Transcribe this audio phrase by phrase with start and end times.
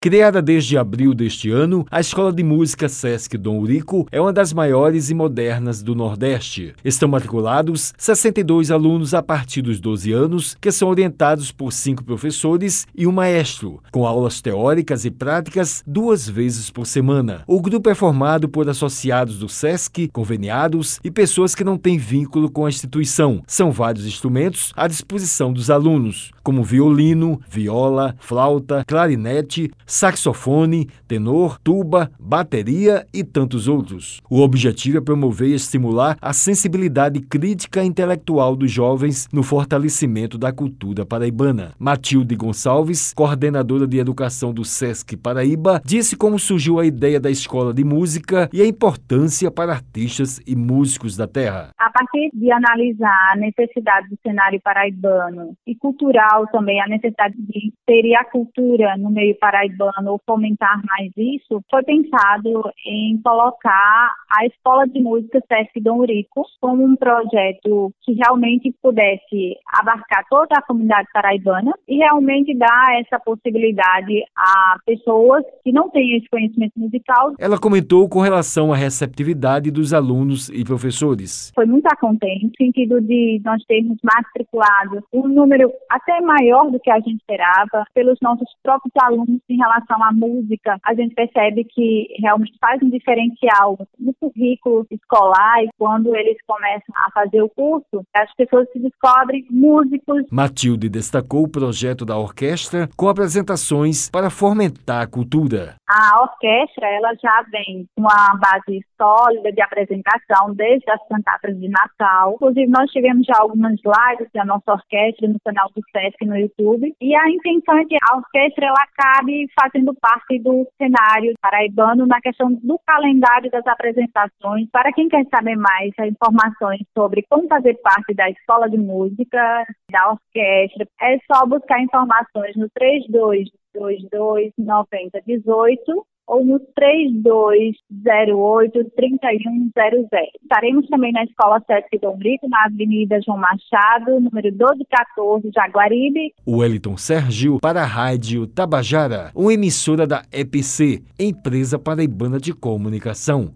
[0.00, 4.52] Criada desde abril deste ano, a Escola de Música Sesc Dom Urico é uma das
[4.52, 6.72] maiores e modernas do Nordeste.
[6.84, 12.86] Estão matriculados 62 alunos a partir dos 12 anos, que são orientados por cinco professores
[12.94, 17.42] e um maestro, com aulas teóricas e práticas duas vezes por semana.
[17.44, 22.48] O grupo é formado por associados do Sesc, conveniados e pessoas que não têm vínculo
[22.48, 23.42] com a instituição.
[23.48, 32.10] São vários instrumentos à disposição dos alunos, como violino, viola, flauta, clarinete, saxofone, tenor, tuba,
[32.20, 34.20] bateria e tantos outros.
[34.30, 40.52] O objetivo é promover e estimular a sensibilidade crítica intelectual dos jovens no fortalecimento da
[40.52, 41.72] cultura paraibana.
[41.78, 47.72] Matilde Gonçalves, coordenadora de educação do SESC Paraíba, disse como surgiu a ideia da escola
[47.72, 51.70] de música e a importância para artistas e músicos da terra.
[51.78, 57.72] A partir de analisar a necessidade do cenário paraibano e cultural também, a necessidade de
[57.86, 64.46] ter a cultura no meio paraibano ou fomentar mais isso, foi pensado em colocar a
[64.46, 70.62] Escola de Música Sesc Dom Urico como um projeto que realmente pudesse abarcar toda a
[70.62, 77.34] comunidade paraibana e realmente dar essa possibilidade a pessoas que não têm esse conhecimento musical.
[77.38, 81.52] Ela comentou com relação à receptividade dos alunos e professores.
[81.54, 86.90] Foi muito contente, no sentido de nós termos matriculado um número até maior do que
[86.90, 92.08] a gente esperava pelos nossos próprios alunos em relação à música, a gente percebe que
[92.20, 98.04] realmente faz um diferencial no currículo escolar e quando eles começam a fazer o curso,
[98.14, 100.24] as pessoas se descobrem músicos.
[100.30, 105.76] Matilde destacou o projeto da orquestra com apresentações para fomentar a cultura.
[105.88, 111.68] A orquestra, ela já vem com uma base sólida de apresentação desde as cantatas de
[111.68, 112.34] Natal.
[112.34, 116.94] Inclusive, nós tivemos já algumas lives da nossa orquestra no canal do SESC no YouTube.
[117.00, 122.20] E a intenção é que a orquestra, ela acabe fazendo parte do cenário paraibano na
[122.20, 124.68] questão do calendário das apresentações.
[124.70, 130.10] Para quem quer saber mais informações sobre como fazer parte da escola de música, da
[130.10, 140.30] orquestra, é só buscar informações no 3222 9018 ou no 3208 3100.
[140.42, 146.32] Estaremos também na Escola Sesc Dom Brito, na Avenida João Machado, número 1214, Jaguaribe.
[146.46, 153.54] Wellington Sérgio para a Rádio Tabajara, uma emissora da EPC, Empresa Paraibana de Comunicação.